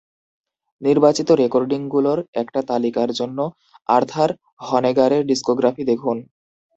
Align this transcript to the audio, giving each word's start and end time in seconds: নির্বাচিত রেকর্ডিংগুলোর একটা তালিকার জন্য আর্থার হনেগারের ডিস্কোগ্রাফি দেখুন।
নির্বাচিত 0.81 1.29
রেকর্ডিংগুলোর 1.41 2.19
একটা 2.41 2.59
তালিকার 2.69 3.09
জন্য 3.19 3.39
আর্থার 3.89 4.29
হনেগারের 4.67 5.23
ডিস্কোগ্রাফি 5.29 5.83
দেখুন। 5.83 6.17